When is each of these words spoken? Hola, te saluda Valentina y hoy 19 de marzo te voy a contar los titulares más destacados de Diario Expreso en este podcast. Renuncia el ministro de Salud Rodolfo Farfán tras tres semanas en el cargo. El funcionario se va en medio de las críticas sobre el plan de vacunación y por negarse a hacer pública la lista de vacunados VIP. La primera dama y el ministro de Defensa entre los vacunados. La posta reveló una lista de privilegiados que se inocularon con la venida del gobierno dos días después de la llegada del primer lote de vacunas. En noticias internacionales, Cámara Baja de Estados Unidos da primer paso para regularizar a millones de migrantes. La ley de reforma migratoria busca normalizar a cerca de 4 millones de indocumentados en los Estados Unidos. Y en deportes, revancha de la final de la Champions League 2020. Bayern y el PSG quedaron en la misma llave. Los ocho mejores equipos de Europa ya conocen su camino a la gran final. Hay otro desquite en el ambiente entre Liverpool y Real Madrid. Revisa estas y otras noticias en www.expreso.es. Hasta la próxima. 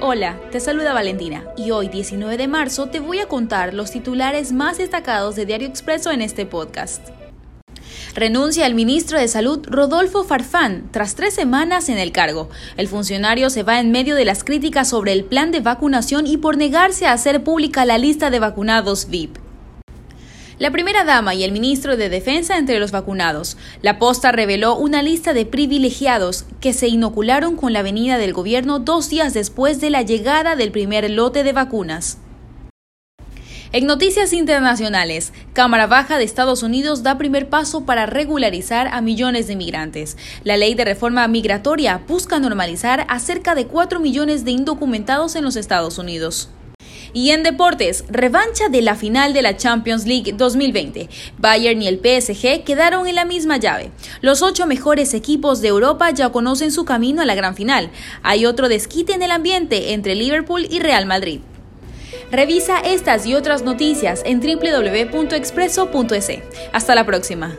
Hola, 0.00 0.38
te 0.52 0.60
saluda 0.60 0.92
Valentina 0.94 1.42
y 1.56 1.72
hoy 1.72 1.88
19 1.88 2.36
de 2.36 2.46
marzo 2.46 2.86
te 2.86 3.00
voy 3.00 3.18
a 3.18 3.26
contar 3.26 3.74
los 3.74 3.90
titulares 3.90 4.52
más 4.52 4.78
destacados 4.78 5.34
de 5.34 5.44
Diario 5.44 5.66
Expreso 5.66 6.12
en 6.12 6.22
este 6.22 6.46
podcast. 6.46 7.08
Renuncia 8.14 8.66
el 8.66 8.76
ministro 8.76 9.18
de 9.18 9.26
Salud 9.26 9.66
Rodolfo 9.68 10.22
Farfán 10.22 10.88
tras 10.92 11.16
tres 11.16 11.34
semanas 11.34 11.88
en 11.88 11.98
el 11.98 12.12
cargo. 12.12 12.48
El 12.76 12.86
funcionario 12.86 13.50
se 13.50 13.64
va 13.64 13.80
en 13.80 13.90
medio 13.90 14.14
de 14.14 14.24
las 14.24 14.44
críticas 14.44 14.88
sobre 14.88 15.12
el 15.12 15.24
plan 15.24 15.50
de 15.50 15.60
vacunación 15.60 16.28
y 16.28 16.36
por 16.36 16.56
negarse 16.56 17.06
a 17.06 17.12
hacer 17.12 17.42
pública 17.42 17.84
la 17.84 17.98
lista 17.98 18.30
de 18.30 18.38
vacunados 18.38 19.08
VIP. 19.08 19.47
La 20.58 20.72
primera 20.72 21.04
dama 21.04 21.36
y 21.36 21.44
el 21.44 21.52
ministro 21.52 21.96
de 21.96 22.08
Defensa 22.08 22.58
entre 22.58 22.80
los 22.80 22.90
vacunados. 22.90 23.56
La 23.80 24.00
posta 24.00 24.32
reveló 24.32 24.76
una 24.76 25.02
lista 25.02 25.32
de 25.32 25.46
privilegiados 25.46 26.46
que 26.60 26.72
se 26.72 26.88
inocularon 26.88 27.54
con 27.54 27.72
la 27.72 27.82
venida 27.82 28.18
del 28.18 28.32
gobierno 28.32 28.80
dos 28.80 29.08
días 29.08 29.34
después 29.34 29.80
de 29.80 29.90
la 29.90 30.02
llegada 30.02 30.56
del 30.56 30.72
primer 30.72 31.08
lote 31.10 31.44
de 31.44 31.52
vacunas. 31.52 32.18
En 33.70 33.86
noticias 33.86 34.32
internacionales, 34.32 35.32
Cámara 35.52 35.86
Baja 35.86 36.18
de 36.18 36.24
Estados 36.24 36.64
Unidos 36.64 37.04
da 37.04 37.18
primer 37.18 37.48
paso 37.48 37.84
para 37.84 38.06
regularizar 38.06 38.88
a 38.88 39.00
millones 39.00 39.46
de 39.46 39.54
migrantes. 39.54 40.16
La 40.42 40.56
ley 40.56 40.74
de 40.74 40.86
reforma 40.86 41.28
migratoria 41.28 42.02
busca 42.08 42.40
normalizar 42.40 43.06
a 43.08 43.20
cerca 43.20 43.54
de 43.54 43.66
4 43.66 44.00
millones 44.00 44.44
de 44.44 44.50
indocumentados 44.52 45.36
en 45.36 45.44
los 45.44 45.54
Estados 45.54 45.98
Unidos. 45.98 46.48
Y 47.12 47.30
en 47.30 47.42
deportes, 47.42 48.04
revancha 48.08 48.68
de 48.68 48.82
la 48.82 48.94
final 48.94 49.32
de 49.32 49.42
la 49.42 49.56
Champions 49.56 50.06
League 50.06 50.32
2020. 50.32 51.08
Bayern 51.38 51.82
y 51.82 51.88
el 51.88 51.98
PSG 51.98 52.64
quedaron 52.64 53.06
en 53.06 53.14
la 53.14 53.24
misma 53.24 53.56
llave. 53.56 53.90
Los 54.20 54.42
ocho 54.42 54.66
mejores 54.66 55.14
equipos 55.14 55.60
de 55.60 55.68
Europa 55.68 56.10
ya 56.10 56.30
conocen 56.30 56.72
su 56.72 56.84
camino 56.84 57.22
a 57.22 57.26
la 57.26 57.34
gran 57.34 57.54
final. 57.54 57.90
Hay 58.22 58.46
otro 58.46 58.68
desquite 58.68 59.14
en 59.14 59.22
el 59.22 59.30
ambiente 59.30 59.92
entre 59.92 60.14
Liverpool 60.14 60.66
y 60.70 60.80
Real 60.80 61.06
Madrid. 61.06 61.40
Revisa 62.30 62.80
estas 62.80 63.26
y 63.26 63.34
otras 63.34 63.62
noticias 63.62 64.22
en 64.24 64.40
www.expreso.es. 64.40 66.30
Hasta 66.72 66.94
la 66.94 67.06
próxima. 67.06 67.56